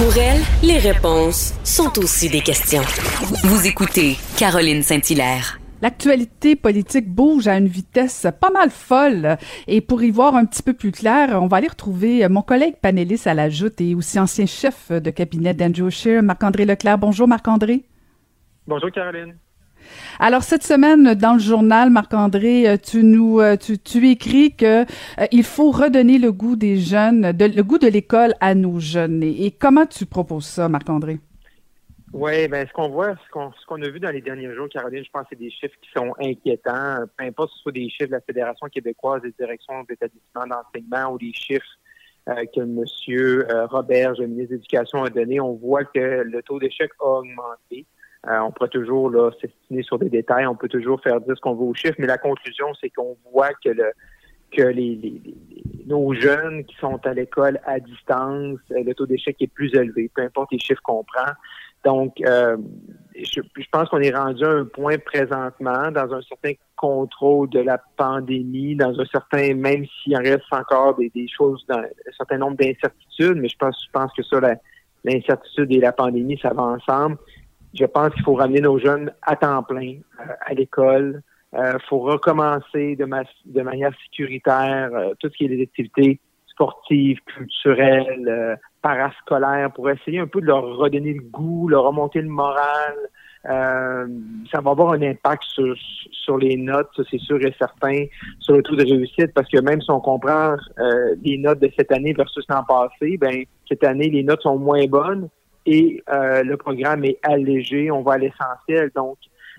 Pour 0.00 0.16
elle, 0.16 0.40
les 0.62 0.78
réponses 0.78 1.52
sont 1.62 1.98
aussi 1.98 2.30
des 2.30 2.40
questions. 2.40 2.80
Vous 3.44 3.66
écoutez 3.66 4.16
Caroline 4.38 4.82
Saint-Hilaire. 4.82 5.60
L'actualité 5.82 6.56
politique 6.56 7.06
bouge 7.06 7.46
à 7.48 7.58
une 7.58 7.66
vitesse 7.66 8.26
pas 8.40 8.48
mal 8.48 8.70
folle. 8.70 9.36
Et 9.66 9.82
pour 9.82 10.02
y 10.02 10.10
voir 10.10 10.36
un 10.36 10.46
petit 10.46 10.62
peu 10.62 10.72
plus 10.72 10.90
clair, 10.90 11.38
on 11.42 11.48
va 11.48 11.58
aller 11.58 11.68
retrouver 11.68 12.26
mon 12.30 12.40
collègue 12.40 12.76
panéliste 12.80 13.26
à 13.26 13.34
la 13.34 13.50
joute 13.50 13.78
et 13.82 13.94
aussi 13.94 14.18
ancien 14.18 14.46
chef 14.46 14.90
de 14.90 15.10
cabinet 15.10 15.52
d'Andrew 15.52 15.90
Scheer, 15.90 16.22
Marc-André 16.22 16.64
Leclerc. 16.64 16.96
Bonjour 16.96 17.28
Marc-André. 17.28 17.84
Bonjour 18.66 18.90
Caroline. 18.90 19.34
Alors 20.18 20.42
cette 20.42 20.62
semaine 20.62 21.14
dans 21.14 21.34
le 21.34 21.40
journal 21.40 21.90
Marc-André, 21.90 22.78
tu 22.82 23.02
nous 23.02 23.40
tu, 23.60 23.78
tu 23.78 24.08
écris 24.08 24.54
que 24.54 24.82
euh, 24.82 25.26
il 25.32 25.44
faut 25.44 25.70
redonner 25.70 26.18
le 26.18 26.32
goût 26.32 26.56
des 26.56 26.76
jeunes, 26.76 27.32
le 27.38 27.62
goût 27.62 27.78
de 27.78 27.88
l'école 27.88 28.34
à 28.40 28.54
nos 28.54 28.78
jeunes. 28.78 29.22
Et, 29.22 29.50
comment 29.50 29.86
tu 29.86 30.06
proposes 30.06 30.46
ça 30.46 30.68
Marc-André? 30.68 31.18
Oui, 32.12 32.48
ben 32.48 32.66
ce 32.66 32.72
qu'on 32.72 32.88
voit, 32.88 33.14
ce 33.14 33.66
qu'on 33.66 33.82
a 33.82 33.88
vu 33.88 34.00
dans 34.00 34.10
les 34.10 34.20
derniers 34.20 34.52
jours, 34.52 34.68
Caroline, 34.68 35.04
je 35.04 35.10
pense 35.10 35.22
que 35.22 35.28
c'est 35.30 35.38
des 35.38 35.50
chiffres 35.50 35.76
qui 35.80 35.90
sont 35.96 36.12
inquiétants. 36.20 37.04
Peu 37.16 37.24
importe 37.24 37.50
si 37.50 37.58
ce 37.58 37.62
soit 37.62 37.72
des 37.72 37.88
chiffres 37.88 38.06
de 38.06 38.12
la 38.12 38.20
Fédération 38.20 38.66
québécoise 38.66 39.22
des 39.22 39.32
directions 39.38 39.84
d'établissements 39.88 40.46
d'enseignement 40.46 41.12
ou 41.12 41.18
des 41.18 41.32
chiffres 41.32 41.78
euh, 42.28 42.44
que 42.52 42.60
M. 42.60 42.84
Euh, 43.10 43.66
Robert, 43.66 44.14
le 44.18 44.26
ministre 44.26 44.50
de 44.50 44.56
l'Éducation, 44.56 45.04
a 45.04 45.10
donné, 45.10 45.40
on 45.40 45.54
voit 45.54 45.84
que 45.84 46.22
le 46.24 46.42
taux 46.42 46.58
d'échec 46.58 46.90
a 47.00 47.06
augmenté. 47.06 47.86
Euh, 48.28 48.38
on 48.40 48.50
pourrait 48.50 48.68
toujours 48.68 49.10
là 49.10 49.30
s'estimer 49.40 49.82
sur 49.82 49.98
des 49.98 50.10
détails, 50.10 50.46
on 50.46 50.54
peut 50.54 50.68
toujours 50.68 51.00
faire 51.00 51.20
dire 51.20 51.34
ce 51.34 51.40
qu'on 51.40 51.54
veut 51.54 51.64
aux 51.64 51.74
chiffres, 51.74 51.96
mais 51.98 52.06
la 52.06 52.18
conclusion, 52.18 52.66
c'est 52.80 52.90
qu'on 52.90 53.16
voit 53.32 53.52
que 53.64 53.70
le 53.70 53.92
que 54.50 54.62
les, 54.62 54.96
les, 54.96 55.22
les, 55.24 55.36
nos 55.86 56.12
jeunes 56.12 56.64
qui 56.64 56.74
sont 56.76 56.98
à 57.06 57.14
l'école 57.14 57.60
à 57.64 57.78
distance, 57.78 58.58
euh, 58.72 58.82
le 58.84 58.94
taux 58.94 59.06
d'échec 59.06 59.36
est 59.40 59.46
plus 59.46 59.72
élevé, 59.74 60.10
peu 60.14 60.22
importe 60.22 60.50
les 60.52 60.58
chiffres 60.58 60.82
qu'on 60.82 61.04
prend. 61.04 61.32
Donc, 61.84 62.20
euh, 62.26 62.56
je, 63.16 63.40
je, 63.56 63.66
pense 63.72 63.88
qu'on 63.88 64.00
est 64.00 64.14
rendu 64.14 64.44
à 64.44 64.50
un 64.50 64.64
point 64.64 64.98
présentement 64.98 65.90
dans 65.92 66.12
un 66.12 66.20
certain 66.22 66.52
contrôle 66.76 67.48
de 67.50 67.60
la 67.60 67.80
pandémie, 67.96 68.74
dans 68.74 68.98
un 68.98 69.04
certain, 69.06 69.54
même 69.54 69.86
s'il 69.86 70.16
en 70.16 70.20
reste 70.20 70.42
encore 70.50 70.96
des, 70.96 71.10
des 71.14 71.28
choses, 71.28 71.64
dans 71.68 71.78
un 71.78 72.12
certain 72.16 72.38
nombre 72.38 72.56
d'incertitudes, 72.56 73.36
mais 73.36 73.48
je 73.48 73.56
pense, 73.56 73.76
je 73.86 73.90
pense 73.92 74.12
que 74.12 74.22
ça, 74.24 74.40
l'incertitude 75.04 75.72
et 75.72 75.78
la 75.78 75.92
pandémie, 75.92 76.38
ça 76.42 76.52
va 76.52 76.62
ensemble. 76.62 77.16
Je 77.74 77.84
pense 77.84 78.12
qu'il 78.14 78.24
faut 78.24 78.34
ramener 78.34 78.60
nos 78.60 78.78
jeunes 78.78 79.12
à 79.22 79.36
temps 79.36 79.62
plein 79.62 79.94
euh, 80.20 80.32
à 80.46 80.54
l'école. 80.54 81.22
Il 81.52 81.58
euh, 81.58 81.78
faut 81.88 81.98
recommencer 81.98 82.94
de, 82.94 83.04
ma 83.04 83.24
de 83.44 83.62
manière 83.62 83.92
sécuritaire 84.04 84.90
euh, 84.94 85.14
tout 85.18 85.28
ce 85.28 85.36
qui 85.36 85.44
est 85.46 85.48
des 85.48 85.62
activités 85.62 86.20
sportives, 86.46 87.18
culturelles, 87.26 88.28
euh, 88.28 88.56
parascolaires, 88.82 89.72
pour 89.72 89.90
essayer 89.90 90.20
un 90.20 90.28
peu 90.28 90.40
de 90.40 90.46
leur 90.46 90.62
redonner 90.76 91.14
le 91.14 91.22
goût, 91.22 91.68
leur 91.68 91.84
remonter 91.84 92.20
le 92.20 92.28
moral. 92.28 92.96
ça 93.44 94.60
va 94.60 94.70
avoir 94.70 94.92
un 94.92 95.02
impact 95.02 95.42
sur, 95.44 95.74
sur 96.12 96.38
les 96.38 96.56
notes, 96.56 97.00
c'est 97.10 97.18
sûr 97.18 97.44
et 97.44 97.54
certain, 97.58 98.04
sur 98.38 98.54
le 98.54 98.62
taux 98.62 98.76
de 98.76 98.84
réussite, 98.84 99.32
parce 99.34 99.48
que 99.48 99.60
même 99.60 99.80
si 99.80 99.90
on 99.90 100.00
comprend 100.00 100.56
les 101.22 101.38
notes 101.38 101.60
de 101.60 101.70
cette 101.76 101.90
année 101.90 102.12
versus 102.12 102.44
l'an 102.48 102.62
passé, 102.64 103.16
ben 103.16 103.44
cette 103.68 103.84
année 103.84 104.08
les 104.10 104.22
notes 104.22 104.42
sont 104.42 104.58
moins 104.58 104.86
bonnes 104.86 105.28
et 105.66 106.02
euh, 106.10 106.42
le 106.42 106.56
programme 106.56 107.04
est 107.04 107.18
allégé, 107.22 107.90
on 107.90 108.02
va 108.02 108.14
à 108.14 108.18
l'essentiel. 108.18 108.90
Donc, 108.94 109.18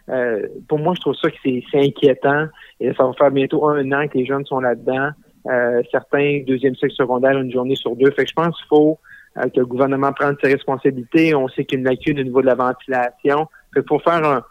euh, 0.09 0.47
pour 0.67 0.79
moi, 0.79 0.93
je 0.95 1.01
trouve 1.01 1.15
ça 1.15 1.29
que 1.29 1.37
c'est 1.43 1.63
inquiétant. 1.73 2.47
Et 2.79 2.93
ça 2.93 3.05
va 3.05 3.13
faire 3.13 3.31
bientôt 3.31 3.67
un 3.69 3.91
an 3.91 4.07
que 4.07 4.17
les 4.17 4.25
jeunes 4.25 4.45
sont 4.45 4.59
là-dedans. 4.59 5.09
Euh, 5.47 5.81
certains 5.91 6.43
deuxième 6.45 6.75
cycle 6.75 6.93
secondaire 6.93 7.39
une 7.39 7.51
journée 7.51 7.75
sur 7.75 7.95
deux. 7.95 8.11
Fait 8.11 8.23
que 8.23 8.29
je 8.29 8.35
pense 8.35 8.55
qu'il 8.57 8.67
faut 8.67 8.99
euh, 9.37 9.43
que 9.43 9.59
le 9.59 9.65
gouvernement 9.65 10.11
prenne 10.13 10.35
ses 10.43 10.51
responsabilités. 10.51 11.33
On 11.35 11.47
sait 11.47 11.65
qu'il 11.65 11.79
y 11.79 11.81
a 11.81 11.81
une 11.81 11.89
lacune 11.89 12.19
au 12.19 12.23
niveau 12.23 12.41
de 12.41 12.47
la 12.47 12.55
ventilation. 12.55 13.47
Fait 13.73 13.81
pour 13.83 14.03
faire 14.03 14.23
un, 14.25 14.43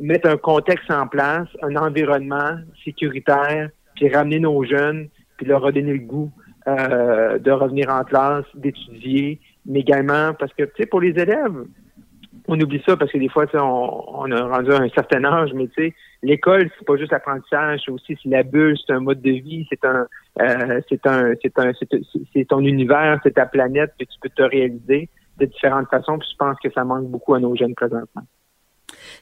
mettre 0.00 0.28
un 0.28 0.36
contexte 0.36 0.90
en 0.90 1.06
place, 1.06 1.48
un 1.62 1.76
environnement 1.76 2.56
sécuritaire, 2.84 3.70
puis 3.94 4.08
ramener 4.08 4.38
nos 4.38 4.64
jeunes, 4.64 5.08
puis 5.36 5.46
leur 5.46 5.62
redonner 5.62 5.94
le 5.94 6.06
goût 6.06 6.30
euh, 6.68 7.38
de 7.38 7.50
revenir 7.50 7.90
en 7.90 8.04
classe, 8.04 8.44
d'étudier, 8.54 9.40
mais 9.66 9.80
également 9.80 10.34
parce 10.34 10.52
que, 10.54 10.64
tu 10.64 10.72
sais, 10.78 10.86
pour 10.86 11.00
les 11.00 11.10
élèves, 11.10 11.64
on 12.48 12.60
oublie 12.60 12.82
ça 12.86 12.96
parce 12.96 13.10
que 13.12 13.18
des 13.18 13.28
fois, 13.28 13.46
on, 13.54 14.24
on 14.24 14.32
a 14.32 14.42
rendu 14.42 14.72
à 14.72 14.78
un 14.80 14.88
certain 14.88 15.24
âge, 15.24 15.52
mais 15.54 15.68
tu 15.68 15.84
sais, 15.84 15.94
l'école, 16.22 16.70
c'est 16.78 16.86
pas 16.86 16.96
juste 16.96 17.12
l'apprentissage, 17.12 17.82
c'est 17.84 17.90
aussi 17.90 18.16
la 18.24 18.42
bulle, 18.42 18.76
c'est 18.84 18.92
un 18.92 19.00
mode 19.00 19.20
de 19.22 19.30
vie, 19.30 19.66
c'est 19.70 19.84
un, 19.84 20.06
euh, 20.40 20.80
c'est 20.88 21.06
un, 21.06 21.34
c'est 21.40 21.58
un, 21.58 21.72
c'est 22.32 22.48
ton 22.48 22.60
univers, 22.60 23.20
c'est 23.22 23.34
ta 23.34 23.46
planète 23.46 23.92
que 23.98 24.04
tu 24.04 24.18
peux 24.20 24.30
te 24.30 24.42
réaliser 24.42 25.08
de 25.38 25.46
différentes 25.46 25.88
façons. 25.88 26.18
Puis 26.18 26.28
je 26.32 26.36
pense 26.36 26.58
que 26.62 26.70
ça 26.72 26.84
manque 26.84 27.06
beaucoup 27.06 27.34
à 27.34 27.40
nos 27.40 27.54
jeunes 27.56 27.74
présentement. 27.74 28.22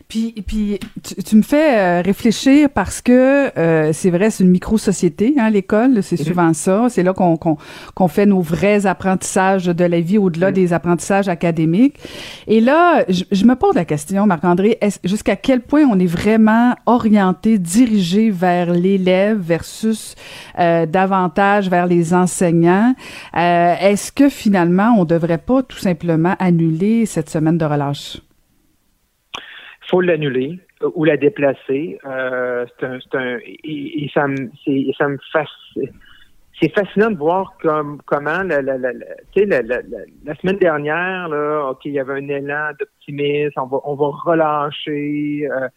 Puis, 0.09 0.35
puis 0.47 0.81
tu, 1.03 1.15
tu, 1.23 1.37
me 1.37 1.43
fais 1.43 1.79
euh, 1.79 2.03
réfléchir 2.03 2.69
parce 2.71 3.01
que 3.01 3.57
euh, 3.59 3.93
c'est 3.93 4.11
vrai, 4.11 4.31
c'est 4.31 4.43
une 4.43 4.51
micro-société, 4.51 5.35
hein, 5.39 5.51
l'école, 5.51 6.03
c'est 6.03 6.17
souvent 6.17 6.53
ça. 6.53 6.89
C'est 6.89 7.03
là 7.03 7.13
qu'on 7.13 7.37
qu'on 7.37 7.57
qu'on 7.95 8.09
fait 8.09 8.27
nos 8.27 8.41
vrais 8.41 8.87
apprentissages 8.87 9.67
de 9.67 9.85
la 9.85 10.01
vie 10.01 10.19
au-delà 10.19 10.53
des 10.53 10.73
apprentissages 10.73 11.29
académiques. 11.29 11.97
Et 12.47 12.61
là, 12.61 13.05
je, 13.09 13.25
je 13.31 13.45
me 13.45 13.55
pose 13.55 13.75
la 13.75 13.85
question, 13.85 14.27
Marc-André, 14.27 14.79
jusqu'à 15.05 15.37
quel 15.37 15.61
point 15.61 15.83
on 15.85 15.99
est 15.99 16.07
vraiment 16.07 16.75
orienté, 16.87 17.59
dirigé 17.59 18.31
vers 18.31 18.73
l'élève 18.73 19.39
versus 19.39 20.15
euh, 20.59 20.87
davantage 20.87 21.69
vers 21.69 21.87
les 21.87 22.15
enseignants? 22.15 22.95
Euh, 23.37 23.75
est-ce 23.81 24.13
que 24.13 24.29
finalement, 24.29 24.95
on 24.99 25.05
devrait 25.05 25.39
pas 25.39 25.63
tout 25.63 25.79
simplement 25.79 26.35
annuler 26.39 27.07
cette 27.07 27.31
semaine 27.31 27.59
de 27.59 27.65
relâche? 27.65 28.19
Faut 29.91 30.01
l'annuler 30.01 30.59
ou 30.95 31.05
la 31.05 31.17
déplacer. 31.17 31.99
Euh, 32.07 32.65
c'est 32.79 32.87
un, 32.87 32.99
un, 33.15 33.39
et, 33.45 34.11
ça 34.15 34.27
me, 34.27 34.51
ça 34.97 35.09
me. 35.09 35.19
C'est 36.63 36.75
fascinant 36.75 37.11
de 37.11 37.17
voir 37.17 37.55
comme, 37.63 38.01
comment 38.05 38.43
la, 38.43 38.61
la, 38.61 38.77
la, 38.77 38.93
la, 38.93 39.63
la, 39.63 40.35
semaine 40.37 40.59
dernière, 40.59 41.29
là, 41.29 41.71
OK, 41.71 41.87
il 41.87 41.93
y 41.93 41.99
avait 41.99 42.13
un 42.13 42.29
élan 42.29 42.73
d'optimisme, 42.79 43.59
on 43.59 43.67
va, 43.67 43.79
on 43.85 43.95
va 43.95 44.09
relâcher 44.25 45.49
euh, 45.51 45.69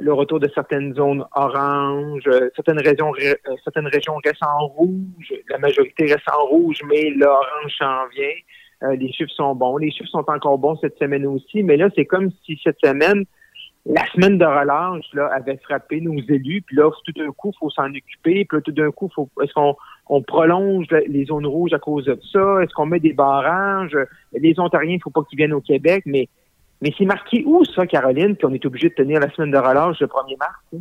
le 0.00 0.12
retour 0.12 0.40
de 0.40 0.48
certaines 0.54 0.94
zones 0.94 1.24
oranges, 1.34 2.22
euh, 2.26 2.48
certaines 2.56 2.80
régions 2.80 3.12
euh, 3.20 3.34
certaines 3.64 3.88
régions 3.88 4.16
restent 4.24 4.42
en 4.42 4.66
rouge, 4.66 5.34
la 5.50 5.58
majorité 5.58 6.04
reste 6.06 6.28
en 6.30 6.46
rouge, 6.46 6.80
mais 6.88 7.10
l'orange 7.10 7.72
s'en 7.78 8.06
vient. 8.08 8.36
Euh, 8.82 8.96
les 8.96 9.12
chiffres 9.12 9.32
sont 9.32 9.54
bons. 9.54 9.76
Les 9.76 9.90
chiffres 9.90 10.10
sont 10.10 10.24
encore 10.28 10.58
bons 10.58 10.76
cette 10.76 10.98
semaine 10.98 11.26
aussi, 11.26 11.62
mais 11.62 11.76
là, 11.76 11.88
c'est 11.94 12.06
comme 12.06 12.30
si 12.44 12.60
cette 12.62 12.78
semaine, 12.82 13.24
la 13.86 14.06
semaine 14.12 14.38
de 14.38 14.44
relâche 14.44 15.06
là, 15.14 15.30
avait 15.34 15.56
frappé 15.56 16.00
nos 16.00 16.18
élus, 16.28 16.62
puis 16.62 16.76
là, 16.76 16.90
tout 17.04 17.12
d'un 17.12 17.32
coup, 17.32 17.50
il 17.54 17.58
faut 17.58 17.70
s'en 17.70 17.88
occuper, 17.88 18.44
puis 18.44 18.56
là, 18.56 18.60
tout 18.60 18.72
d'un 18.72 18.90
coup, 18.90 19.10
faut, 19.14 19.28
est-ce 19.42 19.52
qu'on 19.52 19.74
on 20.08 20.22
prolonge 20.22 20.86
les 21.08 21.24
zones 21.24 21.46
rouges 21.46 21.72
à 21.72 21.78
cause 21.78 22.04
de 22.04 22.18
ça? 22.32 22.62
Est-ce 22.62 22.72
qu'on 22.72 22.86
met 22.86 23.00
des 23.00 23.12
barrages? 23.12 23.96
Les 24.32 24.58
Ontariens, 24.60 24.94
il 24.94 25.02
faut 25.02 25.10
pas 25.10 25.22
qu'ils 25.24 25.38
viennent 25.38 25.54
au 25.54 25.60
Québec, 25.60 26.04
mais 26.06 26.28
mais 26.80 26.92
c'est 26.96 27.04
marqué 27.04 27.42
où 27.44 27.64
ça, 27.64 27.86
Caroline, 27.86 28.36
qu'on 28.36 28.54
est 28.54 28.64
obligé 28.64 28.88
de 28.88 28.94
tenir 28.94 29.20
la 29.20 29.30
semaine 29.30 29.50
de 29.50 29.58
relâche 29.58 29.98
le 30.00 30.06
1er 30.06 30.38
mars? 30.38 30.58
Hein? 30.74 30.78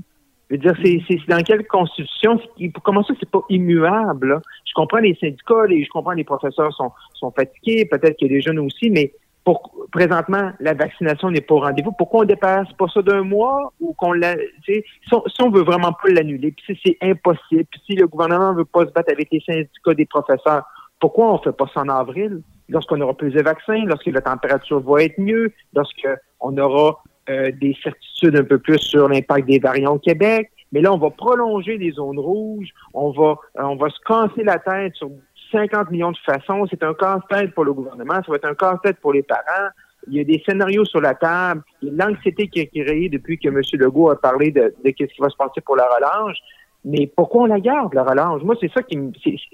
Je 0.50 0.56
veux 0.56 0.62
dire, 0.62 0.76
c'est, 1.10 1.18
dans 1.28 1.44
quelle 1.44 1.68
constitution? 1.68 2.40
Comment 2.84 3.04
ça, 3.04 3.14
c'est 3.20 3.30
pas 3.30 3.42
immuable? 3.50 4.30
Là? 4.30 4.42
Je 4.66 4.74
comprends 4.74 5.00
les 5.00 5.16
syndicats, 5.16 5.66
les, 5.68 5.84
je 5.84 5.90
comprends 5.90 6.14
les 6.14 6.24
professeurs 6.24 6.74
sont, 6.74 6.92
sont 7.14 7.32
fatigués, 7.32 7.86
peut-être 7.86 8.16
qu'il 8.18 8.32
y 8.32 8.32
a 8.32 8.38
des 8.38 8.42
jeunes 8.42 8.60
aussi, 8.60 8.90
mais 8.90 9.14
pour, 9.44 9.72
présentement, 9.92 10.52
la 10.60 10.74
vaccination 10.74 11.32
n'est 11.32 11.42
pas 11.42 11.56
au 11.56 11.60
rendez-vous. 11.60 11.92
Pourquoi 11.98 12.22
on 12.22 12.26
dépasse 12.26 12.72
pas 12.78 12.88
ça 12.94 13.02
d'un 13.02 13.24
mois 13.24 13.72
ou 13.80 13.94
qu'on 13.94 14.14
la, 14.14 14.36
si, 14.66 14.84
on, 15.12 15.24
si 15.28 15.42
on 15.42 15.50
veut 15.50 15.64
vraiment 15.64 15.94
pas 15.94 16.10
l'annuler, 16.10 16.52
puis 16.52 16.76
si 16.76 16.82
c'est 16.86 16.98
impossible, 17.02 17.66
puis 17.72 17.82
si 17.86 17.96
le 17.96 18.08
gouvernement 18.08 18.54
veut 18.54 18.66
pas 18.66 18.86
se 18.86 18.92
battre 18.92 19.12
avec 19.12 19.30
les 19.32 19.42
syndicats 19.42 19.94
des 19.94 20.06
professeurs, 20.06 20.64
pourquoi 21.00 21.34
on 21.34 21.38
fait 21.40 21.56
pas 21.56 21.70
ça 21.74 21.82
en 21.82 21.90
avril? 21.90 22.42
Lorsqu'on 22.70 23.00
aura 23.00 23.14
plus 23.14 23.32
de 23.32 23.42
vaccins, 23.42 23.86
lorsque 23.86 24.08
la 24.08 24.22
température 24.22 24.82
va 24.82 25.04
être 25.04 25.18
mieux, 25.18 25.54
lorsqu'on 25.74 26.58
aura 26.58 27.02
euh, 27.30 27.52
des 27.60 27.76
certitudes 27.84 28.36
un 28.36 28.44
peu 28.44 28.58
plus 28.58 28.80
sur 28.80 29.08
l'impact 29.10 29.48
des 29.48 29.60
variants 29.60 29.96
au 29.96 30.00
Québec. 30.00 30.52
Mais 30.72 30.82
là, 30.82 30.94
on 30.94 30.98
va 30.98 31.10
prolonger 31.10 31.78
les 31.78 31.92
zones 31.92 32.20
rouges, 32.20 32.70
on 32.94 33.12
va, 33.12 33.36
on 33.56 33.76
va 33.76 33.90
se 33.90 34.00
casser 34.06 34.44
la 34.44 34.60
tête 34.60 34.96
sur 34.96 35.10
50 35.52 35.92
millions 35.92 36.12
de 36.12 36.18
façons. 36.26 36.66
C'est 36.70 36.84
un 36.84 36.94
casse-tête 36.94 37.54
pour 37.54 37.64
le 37.64 37.74
gouvernement, 37.74 38.16
ça 38.16 38.26
va 38.28 38.36
être 38.36 38.46
un 38.46 38.56
casse-tête 38.56 38.98
pour 39.00 39.14
les 39.14 39.24
parents. 39.24 39.70
Il 40.10 40.16
y 40.16 40.20
a 40.20 40.24
des 40.24 40.42
scénarios 40.46 40.86
sur 40.86 41.02
la 41.02 41.16
table. 41.16 41.64
Il 41.82 41.90
y 41.90 42.02
a 42.02 42.06
l'anxiété 42.06 42.48
qui 42.48 42.60
est 42.60 42.68
créée 42.68 43.10
depuis 43.10 43.38
que 43.38 43.50
M. 43.50 43.62
Legault 43.74 44.10
a 44.10 44.20
parlé 44.20 44.52
de, 44.52 44.74
de 44.84 44.94
ce 44.98 45.04
qui 45.04 45.22
va 45.22 45.30
se 45.30 45.36
passer 45.36 45.62
pour 45.62 45.76
la 45.76 45.86
relâche. 45.86 46.38
Mais 46.86 47.12
pourquoi 47.14 47.44
on 47.44 47.46
la 47.48 47.60
garde, 47.60 47.94
la 47.94 48.04
relâche? 48.04 48.42
Moi, 48.44 48.56
c'est 48.62 48.72
ça 48.72 48.82
qui 48.84 48.98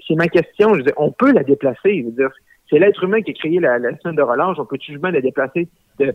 c'est 0.06 0.14
ma 0.14 0.28
question. 0.28 0.74
Je 0.74 0.82
veux 0.82 0.92
on 0.96 1.10
peut 1.10 1.32
la 1.32 1.42
déplacer. 1.42 2.04
Je 2.04 2.10
dire, 2.10 2.30
c'est 2.74 2.80
l'être 2.80 3.04
humain 3.04 3.22
qui 3.22 3.30
a 3.30 3.34
créé 3.34 3.60
la, 3.60 3.78
semaine 3.78 4.16
de 4.16 4.22
relâche. 4.22 4.56
On 4.58 4.64
peut 4.64 4.78
tout 4.78 4.92
la 5.00 5.20
déplacer 5.20 5.68
de 6.00 6.12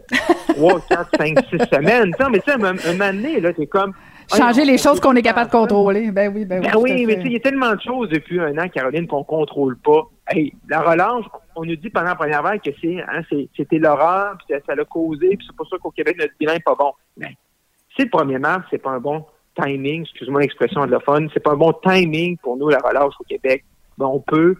3, 0.50 0.81
4, 0.89 1.09
5, 1.17 1.39
6 1.50 1.57
semaines? 1.73 2.11
Non, 2.19 2.29
mais 2.29 2.39
tu 2.39 2.51
sais, 2.51 2.57
un, 2.61 2.65
un 2.65 2.91
moment 2.91 3.13
donné, 3.13 3.39
là, 3.39 3.51
c'est 3.57 3.67
comme 3.67 3.94
Changer 4.35 4.63
les 4.63 4.77
choses 4.77 5.00
qu'on 5.00 5.15
est 5.15 5.21
capable 5.21 5.47
de 5.47 5.56
contrôler. 5.56 6.11
Ben 6.11 6.31
oui, 6.33 6.45
ben 6.45 6.59
oui. 6.61 6.69
Ben 6.71 6.79
oui, 6.79 7.06
mais 7.06 7.19
il 7.25 7.31
y 7.31 7.35
a 7.38 7.39
tellement 7.39 7.73
de 7.73 7.81
choses 7.81 8.09
depuis 8.09 8.39
un 8.39 8.56
an, 8.59 8.67
Caroline, 8.67 9.07
qu'on 9.07 9.23
contrôle 9.23 9.77
pas. 9.77 10.03
Hey, 10.27 10.53
la 10.67 10.81
relance, 10.81 11.25
on 11.56 11.65
nous 11.65 11.75
dit 11.75 11.89
pendant 11.89 12.09
la 12.09 12.15
première 12.15 12.44
vague 12.44 12.61
que 12.61 12.69
c'est, 12.79 13.01
hein, 13.01 13.21
c'était 13.57 13.79
l'horreur, 13.79 14.38
puis 14.38 14.56
ça 14.67 14.75
l'a 14.75 14.85
causé, 14.85 15.29
puis 15.29 15.47
c'est 15.47 15.56
pour 15.56 15.67
ça 15.67 15.77
qu'au 15.81 15.89
Québec, 15.89 16.17
notre 16.19 16.33
bilan 16.39 16.53
n'est 16.53 16.59
pas 16.59 16.75
bon. 16.75 16.91
Mais 17.17 17.35
si 17.95 18.03
le 18.03 18.09
1er 18.09 18.38
mars, 18.38 18.65
c'est 18.69 18.77
pas 18.77 18.91
un 18.91 19.00
bon 19.00 19.25
timing, 19.59 20.03
excuse-moi 20.03 20.41
l'expression 20.41 20.81
anglophone, 20.81 21.29
c'est 21.33 21.39
pas 21.39 21.53
un 21.53 21.57
bon 21.57 21.73
timing 21.83 22.38
pour 22.38 22.56
nous, 22.56 22.69
la 22.69 22.79
relâche 22.79 23.13
au 23.19 23.23
Québec, 23.23 23.65
ben 23.97 24.06
on 24.06 24.19
peut 24.19 24.56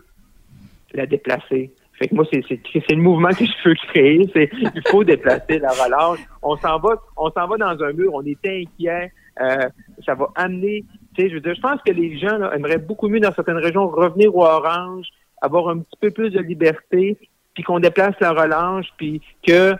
la 0.94 1.06
déplacer. 1.06 1.72
Fait 2.00 2.08
que 2.08 2.16
moi, 2.16 2.26
c'est, 2.32 2.42
c'est, 2.48 2.92
le 2.92 3.02
mouvement 3.02 3.30
que 3.30 3.46
je 3.46 3.70
veux 3.70 3.76
créer. 3.90 4.30
C'est, 4.34 4.50
il 4.54 4.82
faut 4.90 5.04
déplacer 5.04 5.60
la 5.60 5.72
relâche. 5.72 6.20
On 6.42 6.56
s'en 6.56 6.80
va, 6.80 6.96
on 7.18 7.30
s'en 7.30 7.46
va 7.46 7.58
dans 7.58 7.84
un 7.84 7.92
mur. 7.92 8.14
On 8.14 8.24
est 8.24 8.40
inquiet. 8.46 9.12
Euh, 9.42 9.70
ça 10.06 10.16
va 10.16 10.30
amener, 10.36 10.86
tu 11.16 11.22
sais, 11.22 11.30
je 11.30 11.36
veux 11.36 11.42
dire, 11.42 11.56
je 11.56 11.62
pense 11.62 11.82
que 11.86 11.92
les 11.92 12.18
gens 12.18 12.52
aimeraient 12.52 12.78
beaucoup 12.78 13.08
mieux 13.08 13.20
dans 13.20 13.34
certaines 13.34 13.58
régions 13.58 13.88
revenir 13.88 14.36
au 14.36 14.44
orange, 14.44 15.08
avoir 15.42 15.70
un 15.70 15.80
petit 15.80 15.98
peu 16.02 16.12
plus 16.12 16.30
de 16.30 16.42
liberté, 16.42 17.18
puis 17.54 17.64
qu'on 17.64 17.80
déplace 17.80 18.16
la 18.20 18.32
relâche, 18.32 18.88
puis 18.98 19.22
que 19.46 19.76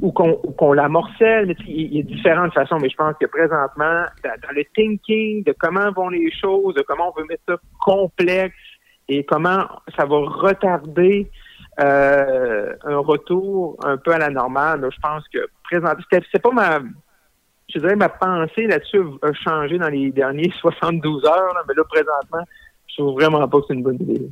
ou 0.00 0.12
qu'on 0.12 0.34
qu'on 0.34 0.72
la 0.72 0.88
morcelle, 0.88 1.46
mais 1.46 1.56
il 1.66 1.96
y 1.96 2.00
a 2.00 2.02
différentes 2.02 2.52
façons, 2.54 2.78
mais 2.80 2.88
je 2.88 2.96
pense 2.96 3.14
que 3.20 3.26
présentement, 3.26 4.04
dans, 4.24 4.54
le 4.54 4.64
thinking 4.74 5.44
de 5.44 5.54
comment 5.58 5.92
vont 5.92 6.08
les 6.08 6.30
choses, 6.32 6.74
de 6.74 6.82
comment 6.82 7.12
on 7.14 7.20
veut 7.20 7.26
mettre 7.26 7.42
ça 7.46 7.56
complexe 7.80 8.56
et 9.08 9.24
comment 9.24 9.66
ça 9.96 10.04
va 10.06 10.16
retarder 10.18 11.30
euh, 11.80 12.74
un 12.84 12.98
retour 12.98 13.78
un 13.84 13.96
peu 13.96 14.12
à 14.12 14.18
la 14.18 14.30
normale, 14.30 14.86
je 14.92 15.00
pense 15.00 15.26
que 15.28 15.38
présentement, 15.64 16.04
c'est 16.30 16.42
pas 16.42 16.50
ma 16.50 16.80
je 17.68 17.78
dirais 17.78 17.96
ma 17.96 18.08
pensée 18.08 18.66
là-dessus 18.66 19.00
a 19.22 19.32
changé 19.32 19.78
dans 19.78 19.88
les 19.88 20.10
derniers 20.10 20.52
72 20.60 21.24
heures, 21.24 21.64
mais 21.66 21.74
là, 21.74 21.84
présentement, 21.84 22.44
je 22.86 22.96
trouve 22.96 23.14
vraiment 23.14 23.46
pas 23.48 23.60
que 23.60 23.64
c'est 23.68 23.74
une 23.74 23.82
bonne 23.82 24.00
idée. 24.00 24.28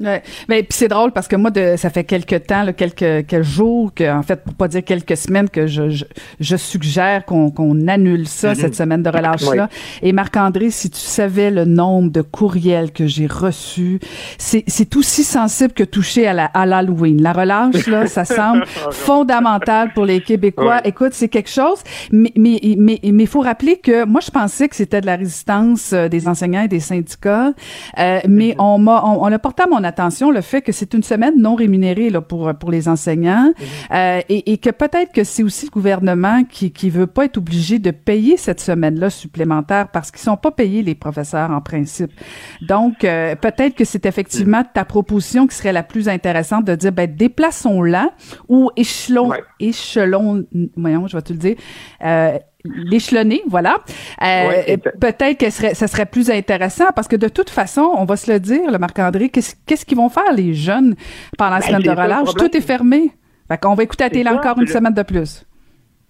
Ouais. 0.00 0.22
Mais 0.48 0.62
puis 0.62 0.76
c'est 0.76 0.88
drôle 0.88 1.12
parce 1.12 1.28
que 1.28 1.36
moi 1.36 1.50
de 1.50 1.74
ça 1.76 1.90
fait 1.90 2.04
quelques 2.04 2.46
temps, 2.46 2.62
là, 2.64 2.72
quelques, 2.72 3.26
quelques 3.26 3.42
jours 3.42 3.92
que 3.94 4.10
en 4.10 4.22
fait 4.22 4.42
pour 4.42 4.54
pas 4.54 4.66
dire 4.66 4.82
quelques 4.82 5.16
semaines 5.16 5.48
que 5.48 5.66
je 5.66 5.90
je, 5.90 6.04
je 6.40 6.56
suggère 6.56 7.24
qu'on 7.24 7.50
qu'on 7.50 7.86
annule 7.88 8.26
ça 8.26 8.52
mm-hmm. 8.52 8.56
cette 8.56 8.74
semaine 8.74 9.02
de 9.02 9.10
relâche 9.10 9.44
là. 9.54 9.68
Et 10.00 10.12
Marc 10.12 10.36
André, 10.36 10.70
si 10.70 10.90
tu 10.90 10.98
savais 10.98 11.50
le 11.50 11.66
nombre 11.66 12.10
de 12.10 12.22
courriels 12.22 12.90
que 12.90 13.06
j'ai 13.06 13.26
reçus, 13.26 14.00
c'est 14.38 14.64
c'est 14.66 14.96
aussi 14.96 15.24
sensible 15.24 15.72
que 15.72 15.84
touché 15.84 16.26
à 16.26 16.32
la 16.32 16.46
à 16.46 16.64
l'Halloween. 16.66 17.22
La 17.22 17.32
relâche 17.32 17.86
là, 17.86 18.06
ça 18.06 18.24
semble 18.24 18.64
fondamental 18.90 19.92
pour 19.92 20.06
les 20.06 20.20
Québécois. 20.20 20.80
Écoute, 20.84 21.12
c'est 21.12 21.28
quelque 21.28 21.50
chose, 21.50 21.78
mais 22.10 22.32
mais 22.34 22.58
mais 22.78 22.98
mais 23.04 23.26
faut 23.26 23.40
rappeler 23.40 23.76
que 23.76 24.04
moi 24.04 24.20
je 24.20 24.30
pensais 24.30 24.68
que 24.68 24.74
c'était 24.74 25.02
de 25.02 25.06
la 25.06 25.16
résistance 25.16 25.92
euh, 25.92 26.08
des 26.08 26.26
enseignants 26.28 26.62
et 26.62 26.68
des 26.68 26.80
syndicats, 26.80 27.52
euh, 27.98 28.20
mais 28.26 28.52
mm-hmm. 28.52 28.54
on 28.58 28.78
m'a 28.78 29.02
on, 29.04 29.22
on 29.22 29.32
a 29.32 29.38
porté 29.38 29.62
à 29.62 29.66
mon 29.66 29.81
attention 29.84 30.30
le 30.30 30.40
fait 30.40 30.62
que 30.62 30.72
c'est 30.72 30.94
une 30.94 31.02
semaine 31.02 31.34
non 31.40 31.54
rémunérée 31.54 32.10
là, 32.10 32.20
pour, 32.20 32.52
pour 32.54 32.70
les 32.70 32.88
enseignants. 32.88 33.52
Euh, 33.92 34.20
et, 34.28 34.52
et, 34.52 34.58
que 34.58 34.70
peut-être 34.70 35.12
que 35.12 35.24
c'est 35.24 35.42
aussi 35.42 35.66
le 35.66 35.70
gouvernement 35.70 36.44
qui 36.44 36.70
qui 36.70 36.90
veut 36.90 37.06
pas 37.06 37.24
être 37.24 37.38
obligé 37.38 37.78
de 37.78 37.90
payer 37.90 38.36
cette 38.36 38.60
semaine-là 38.60 39.10
supplémentaire 39.10 39.88
parce 39.88 40.10
qu'ils 40.10 40.20
sont 40.20 40.36
pas 40.36 40.50
payés 40.50 40.82
les 40.82 40.94
professeurs 40.94 41.50
en 41.50 41.60
principe. 41.60 42.12
Donc 42.60 43.04
euh, 43.04 43.34
peut-être 43.34 43.74
que 43.74 43.84
c'est 43.84 44.06
effectivement 44.06 44.62
ta 44.72 44.84
proposition 44.84 45.46
qui 45.46 45.56
serait 45.56 45.72
la 45.72 45.82
plus 45.82 46.08
intéressante 46.08 46.64
de 46.64 46.74
dire 46.74 46.92
ben 46.92 47.12
déplaçons-la 47.14 48.10
ou 48.48 48.70
échelon 48.76 49.32
échelon 49.60 50.44
voyons 50.76 51.06
je 51.06 51.16
vais 51.16 51.22
te 51.22 51.32
le 51.32 51.38
dire 51.38 51.56
euh, 52.04 52.38
l'échelonner, 52.64 53.42
voilà. 53.46 53.78
Euh, 54.22 54.76
peut-être 55.00 55.38
que 55.38 55.50
serait, 55.50 55.74
ça 55.74 55.88
serait 55.88 56.06
plus 56.06 56.30
intéressant 56.30 56.92
parce 56.94 57.08
que 57.08 57.16
de 57.16 57.28
toute 57.28 57.50
façon, 57.50 57.92
on 57.96 58.04
va 58.04 58.16
se 58.16 58.30
le 58.30 58.40
dire, 58.40 58.70
le 58.70 58.78
Marc-André, 58.78 59.30
qu'est-ce 59.30 59.84
qu'ils 59.84 59.96
vont 59.96 60.08
faire 60.08 60.32
les 60.32 60.54
jeunes 60.54 60.94
pendant 61.38 61.56
la 61.56 61.60
ben, 61.60 61.66
semaine 61.66 61.82
de 61.82 61.90
relâche? 61.90 62.34
Tout 62.36 62.56
est 62.56 62.60
fermé. 62.60 63.10
Fait 63.48 63.58
qu'on 63.58 63.74
va 63.74 63.82
écouter 63.82 64.04
la 64.04 64.10
télé 64.10 64.30
encore 64.30 64.58
une 64.58 64.68
semaine 64.68 64.94
de 64.94 65.02
plus. 65.02 65.44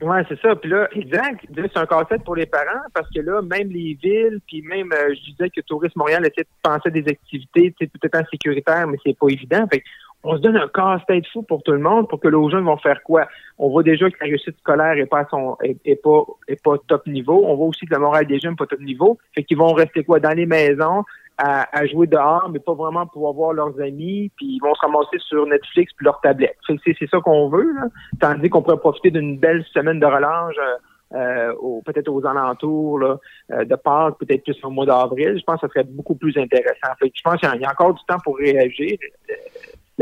Oui, 0.02 0.16
c'est 0.28 0.40
ça. 0.40 0.56
Puis 0.56 0.68
là, 0.68 0.88
exact. 0.92 1.46
C'est 1.54 1.76
un 1.76 1.86
casse-tête 1.86 2.24
pour 2.24 2.34
les 2.34 2.46
parents 2.46 2.82
parce 2.92 3.08
que 3.10 3.20
là, 3.20 3.40
même 3.40 3.68
les 3.68 3.96
villes, 4.02 4.40
puis 4.48 4.60
même, 4.62 4.92
euh, 4.92 5.14
je 5.14 5.30
disais 5.30 5.48
que 5.48 5.60
Tourisme 5.60 5.96
Montréal 5.96 6.22
essaie 6.22 6.42
de 6.42 6.48
penser 6.62 6.88
à 6.88 6.90
des 6.90 7.06
activités, 7.08 7.72
peut-être 7.78 8.18
en 8.18 8.24
sécuritaire, 8.30 8.86
mais 8.88 8.98
c'est 9.04 9.16
pas 9.16 9.28
évident. 9.28 9.64
Fait 9.72 9.82
on 10.24 10.36
se 10.36 10.40
donne 10.40 10.56
un 10.56 10.68
casse-tête 10.68 11.26
fou 11.32 11.42
pour 11.42 11.62
tout 11.62 11.72
le 11.72 11.78
monde 11.78 12.08
pour 12.08 12.20
que 12.20 12.28
les 12.28 12.50
jeunes 12.50 12.64
vont 12.64 12.76
faire 12.76 13.02
quoi? 13.02 13.26
On 13.58 13.70
voit 13.70 13.82
déjà 13.82 14.08
que 14.08 14.16
la 14.20 14.26
réussite 14.26 14.56
scolaire 14.58 14.92
est 14.92 15.06
pas 15.06 15.26
son 15.30 15.56
est, 15.62 16.02
pas 16.02 16.24
est 16.48 16.62
pas 16.62 16.76
top 16.86 17.06
niveau. 17.06 17.44
On 17.44 17.56
voit 17.56 17.66
aussi 17.66 17.86
que 17.86 17.92
la 17.92 17.98
morale 17.98 18.26
des 18.26 18.38
jeunes 18.38 18.52
n'est 18.52 18.56
pas 18.56 18.66
top 18.66 18.80
niveau. 18.80 19.18
Fait 19.34 19.42
qu'ils 19.42 19.58
vont 19.58 19.72
rester 19.72 20.04
quoi? 20.04 20.20
Dans 20.20 20.36
les 20.36 20.46
maisons, 20.46 21.04
à, 21.38 21.86
jouer 21.86 22.06
dehors, 22.06 22.48
mais 22.50 22.58
pas 22.58 22.74
vraiment 22.74 23.06
pouvoir 23.06 23.32
voir 23.32 23.52
leurs 23.52 23.80
amis, 23.80 24.30
puis 24.36 24.46
ils 24.46 24.60
vont 24.60 24.74
se 24.74 24.80
ramasser 24.80 25.18
sur 25.18 25.46
Netflix 25.46 25.92
puis 25.96 26.04
leur 26.04 26.20
tablette. 26.20 26.56
C'est 26.68 27.08
ça 27.10 27.20
qu'on 27.20 27.48
veut, 27.48 27.72
là. 27.74 27.86
Tandis 28.20 28.48
qu'on 28.48 28.62
pourrait 28.62 28.78
profiter 28.78 29.10
d'une 29.10 29.38
belle 29.38 29.64
semaine 29.72 29.98
de 29.98 30.06
relâche. 30.06 30.56
Euh, 30.58 30.76
euh 31.14 31.52
peut-être 31.84 32.08
aux 32.08 32.24
alentours 32.24 32.98
là, 32.98 33.18
euh, 33.50 33.64
de 33.64 33.74
Pâques, 33.74 34.18
peut-être 34.18 34.44
plus 34.44 34.56
au 34.64 34.70
mois 34.70 34.86
d'avril. 34.86 35.36
Je 35.36 35.44
pense 35.44 35.60
que 35.60 35.66
ça 35.66 35.72
serait 35.72 35.84
beaucoup 35.84 36.14
plus 36.14 36.36
intéressant. 36.38 36.94
Fait 36.98 37.10
je 37.12 37.22
pense 37.22 37.36
qu'il 37.36 37.60
y, 37.60 37.64
a 37.64 37.70
encore 37.70 37.92
du 37.92 38.02
temps 38.06 38.18
pour 38.24 38.36
réagir. 38.38 38.96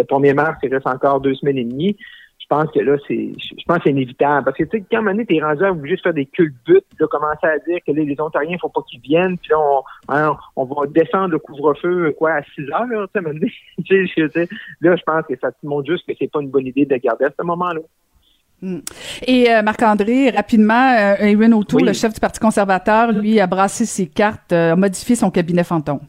Le 0.00 0.04
1er 0.04 0.35
mars, 0.35 0.59
il 0.62 0.73
reste 0.73 0.87
encore 0.87 1.21
deux 1.21 1.35
semaines 1.35 1.59
et 1.59 1.64
demie. 1.64 1.97
Je 2.38 2.47
pense 2.57 2.71
que 2.73 2.80
là, 2.80 2.97
c'est 3.07 3.30
je 3.38 3.64
pense 3.64 3.78
c'est 3.85 3.90
inévitable. 3.90 4.45
Parce 4.45 4.57
que 4.57 4.64
tu 4.64 4.78
sais, 4.78 4.85
quand 4.90 5.04
tu 5.04 5.37
es 5.37 5.40
rendu 5.40 5.64
à 5.64 5.71
obligé 5.71 5.97
de 5.97 6.00
faire 6.00 6.14
des 6.14 6.26
culbutes, 6.26 6.85
de 6.99 7.07
commencer 7.07 7.47
à 7.47 7.59
dire 7.59 7.78
que 7.87 7.92
les 7.92 8.21
Ontariens, 8.21 8.57
il 8.57 8.59
faut 8.59 8.69
pas 8.69 8.80
qu'ils 8.90 9.00
viennent, 9.00 9.38
puis 9.38 9.50
là, 9.50 9.59
on, 9.61 9.83
hein, 10.09 10.37
on, 10.57 10.64
va 10.64 10.87
descendre 10.87 11.28
le 11.28 11.38
couvre-feu 11.38 12.12
quoi 12.19 12.33
à 12.33 12.42
6 12.42 12.62
heures, 12.73 12.87
là, 12.87 13.07
tu 13.14 13.88
sais, 13.88 14.49
là, 14.80 14.97
je 14.97 15.02
pense 15.04 15.26
que 15.28 15.38
ça 15.40 15.52
te 15.52 15.64
montre 15.64 15.88
juste 15.92 16.04
que 16.09 16.12
c'est 16.19 16.30
pas 16.30 16.40
une 16.40 16.50
bonne 16.50 16.66
idée 16.66 16.87
de 16.87 16.97
garder 16.97 17.26
à 17.26 17.30
ce 17.38 17.45
moment-là. 17.45 17.83
Hmm. 18.62 18.80
Et 19.26 19.50
euh, 19.50 19.62
Marc-André, 19.62 20.30
rapidement, 20.30 20.92
euh, 20.92 21.14
Erin 21.19 21.52
O'Toole, 21.52 21.87
le 21.87 21.92
chef 21.95 22.12
du 22.12 22.21
Parti 22.21 22.40
conservateur, 22.40 23.12
lui, 23.12 23.40
a 23.40 23.47
brassé 23.47 23.87
ses 23.87 24.07
cartes, 24.07 24.52
euh, 24.52 24.73
a 24.73 24.76
modifié 24.76 25.16
son 25.16 25.30
cabinet 25.30 25.64
fantôme. 25.64 26.00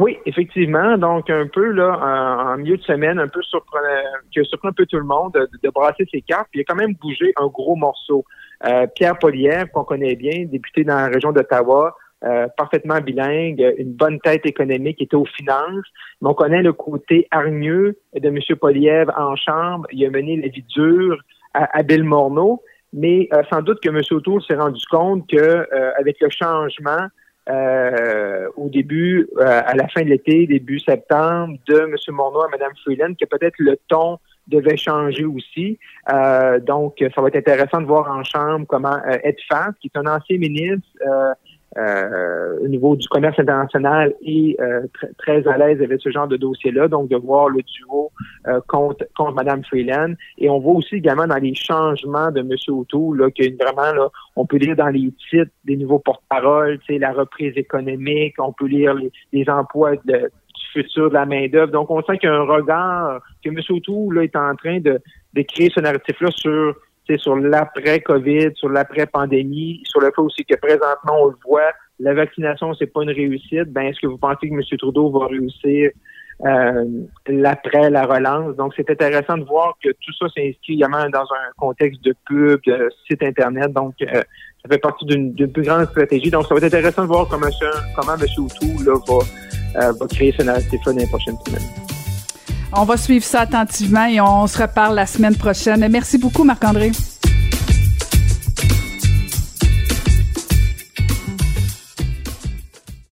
Oui, 0.00 0.16
effectivement. 0.24 0.96
Donc, 0.96 1.28
un 1.28 1.46
peu, 1.46 1.72
là, 1.72 2.54
en, 2.54 2.56
milieu 2.56 2.78
de 2.78 2.82
semaine, 2.82 3.18
un 3.18 3.28
peu 3.28 3.42
surprenant, 3.42 3.84
qui 4.32 4.40
a 4.40 4.44
surpris 4.44 4.68
un 4.68 4.72
peu 4.72 4.86
tout 4.86 4.96
le 4.96 5.04
monde 5.04 5.32
de, 5.34 5.68
brasser 5.68 6.06
ses 6.10 6.22
cartes. 6.22 6.48
Puis, 6.50 6.60
il 6.60 6.62
a 6.62 6.64
quand 6.64 6.74
même 6.74 6.94
bougé 6.94 7.34
un 7.36 7.48
gros 7.48 7.76
morceau. 7.76 8.24
Euh, 8.64 8.86
Pierre 8.94 9.18
Poliev, 9.18 9.66
qu'on 9.74 9.84
connaît 9.84 10.16
bien, 10.16 10.46
député 10.46 10.84
dans 10.84 10.96
la 10.96 11.08
région 11.08 11.32
d'Ottawa, 11.32 11.94
euh, 12.24 12.48
parfaitement 12.56 12.98
bilingue, 13.00 13.74
une 13.76 13.92
bonne 13.92 14.18
tête 14.20 14.46
économique, 14.46 15.02
était 15.02 15.16
aux 15.16 15.26
finances. 15.26 15.84
Mais 16.22 16.30
on 16.30 16.34
connaît 16.34 16.62
le 16.62 16.72
côté 16.72 17.28
hargneux 17.30 17.98
de 18.18 18.26
M. 18.26 18.38
Poliev 18.58 19.10
en 19.18 19.36
chambre. 19.36 19.86
Il 19.92 20.02
a 20.06 20.08
mené 20.08 20.36
la 20.36 20.48
vie 20.48 20.64
dure 20.74 21.18
à, 21.52 21.82
Bill 21.82 22.04
Morneau. 22.04 22.62
Mais 22.94 23.28
euh, 23.34 23.42
sans 23.52 23.60
doute 23.60 23.80
que 23.82 23.90
M. 23.90 24.00
O'Toole 24.10 24.42
s'est 24.44 24.56
rendu 24.56 24.82
compte 24.90 25.28
que 25.28 25.68
avec 25.98 26.16
le 26.22 26.30
changement, 26.30 27.06
euh, 27.48 28.48
au 28.56 28.68
début, 28.68 29.28
euh, 29.38 29.62
à 29.64 29.74
la 29.74 29.88
fin 29.88 30.02
de 30.02 30.08
l'été, 30.08 30.46
début 30.46 30.78
septembre, 30.78 31.56
de 31.66 31.78
M. 31.80 31.96
Morneau 32.10 32.42
à 32.42 32.48
Mme 32.48 32.72
Freeland, 32.84 33.14
que 33.14 33.24
peut-être 33.24 33.54
le 33.58 33.78
ton 33.88 34.18
devait 34.46 34.76
changer 34.76 35.24
aussi. 35.24 35.78
Euh, 36.12 36.60
donc, 36.60 37.02
ça 37.14 37.20
va 37.20 37.28
être 37.28 37.36
intéressant 37.36 37.80
de 37.80 37.86
voir 37.86 38.10
en 38.10 38.24
chambre 38.24 38.66
comment 38.68 38.98
Ed 39.22 39.36
Fass, 39.48 39.74
qui 39.80 39.90
est 39.92 39.98
un 39.98 40.06
ancien 40.06 40.38
ministre, 40.38 40.86
euh, 41.78 42.58
au 42.60 42.68
niveau 42.68 42.96
du 42.96 43.06
commerce 43.08 43.38
international 43.38 44.12
est 44.26 44.56
très 45.18 45.46
à 45.46 45.56
l'aise 45.56 45.80
avec 45.82 46.00
ce 46.00 46.10
genre 46.10 46.28
de 46.28 46.36
dossier-là. 46.36 46.88
Donc, 46.88 47.08
de 47.08 47.16
voir 47.16 47.48
le 47.48 47.62
duo 47.62 48.10
contre, 48.66 49.06
contre 49.16 49.34
Mme 49.34 49.64
Freeland. 49.64 50.14
Et 50.38 50.48
on 50.48 50.58
voit 50.58 50.74
aussi 50.74 50.96
également 50.96 51.26
dans 51.26 51.36
les 51.36 51.54
changements 51.54 52.30
de 52.30 52.40
M. 52.40 52.50
O'Toole, 52.68 53.32
que 53.32 53.44
vraiment, 53.62 53.92
là, 53.94 54.08
on 54.36 54.46
peut 54.46 54.56
lire 54.56 54.76
dans 54.76 54.88
les 54.88 55.12
titres 55.30 55.52
des 55.64 55.76
nouveaux 55.76 56.00
porte-paroles, 56.00 56.78
la 56.88 57.12
reprise 57.12 57.56
économique, 57.56 58.34
on 58.38 58.52
peut 58.52 58.66
lire 58.66 58.94
les, 58.94 59.12
les 59.32 59.48
emplois 59.48 59.96
de, 60.04 60.30
futur 60.72 61.08
de 61.08 61.14
la 61.14 61.26
main-d'œuvre. 61.26 61.72
Donc, 61.72 61.90
on 61.90 62.02
sent 62.02 62.18
qu'il 62.18 62.28
y 62.28 62.32
a 62.32 62.36
un 62.36 62.44
regard, 62.44 63.20
que 63.44 63.50
M. 63.50 63.58
O'Toole 63.70 64.14
là, 64.14 64.22
est 64.24 64.36
en 64.36 64.54
train 64.56 64.80
de, 64.80 65.00
de 65.34 65.42
créer 65.42 65.70
ce 65.74 65.80
narratif-là 65.80 66.30
sur 66.32 66.76
sur 67.18 67.36
l'après-COVID, 67.36 68.50
sur 68.54 68.68
l'après-pandémie, 68.68 69.82
sur 69.84 70.00
le 70.00 70.10
fait 70.14 70.20
aussi 70.20 70.44
que 70.44 70.56
présentement, 70.56 71.22
on 71.22 71.26
le 71.26 71.36
voit, 71.44 71.72
la 71.98 72.14
vaccination, 72.14 72.74
c'est 72.74 72.86
pas 72.86 73.02
une 73.02 73.10
réussite. 73.10 73.72
Ben, 73.72 73.82
est-ce 73.82 74.00
que 74.00 74.06
vous 74.06 74.18
pensez 74.18 74.48
que 74.48 74.54
M. 74.54 74.62
Trudeau 74.78 75.10
va 75.10 75.26
réussir 75.26 75.90
euh, 76.46 76.84
l'après 77.26 77.90
la 77.90 78.06
relance? 78.06 78.56
Donc, 78.56 78.72
c'est 78.76 78.88
intéressant 78.90 79.36
de 79.36 79.44
voir 79.44 79.76
que 79.82 79.90
tout 79.90 80.12
ça 80.18 80.26
s'inscrit 80.34 80.74
également 80.74 81.08
dans 81.10 81.20
un 81.20 81.50
contexte 81.58 82.02
de 82.02 82.14
pub, 82.26 82.60
de 82.66 82.88
site 83.06 83.22
Internet. 83.22 83.72
Donc, 83.72 83.94
euh, 84.00 84.22
ça 84.62 84.68
fait 84.70 84.78
partie 84.78 85.04
d'une 85.04 85.52
plus 85.52 85.62
grande 85.62 85.86
stratégie. 85.86 86.30
Donc, 86.30 86.46
ça 86.46 86.54
va 86.54 86.58
être 86.58 86.74
intéressant 86.74 87.02
de 87.02 87.08
voir 87.08 87.28
comment, 87.28 87.46
M. 87.46 88.26
O'Toole 88.38 88.86
là, 88.86 88.94
va 89.06 89.18
euh, 89.76 89.92
va 89.92 90.06
créer 90.08 90.32
ce 90.32 90.42
narratif-là 90.42 90.92
dans 90.92 90.98
les 90.98 91.06
prochaines 91.06 91.36
semaines. 91.46 91.99
On 92.72 92.84
va 92.84 92.96
suivre 92.96 93.24
ça 93.24 93.40
attentivement 93.40 94.06
et 94.06 94.20
on 94.20 94.46
se 94.46 94.58
reparle 94.62 94.94
la 94.94 95.06
semaine 95.06 95.36
prochaine. 95.36 95.86
Merci 95.90 96.18
beaucoup, 96.18 96.44
Marc-André. 96.44 96.92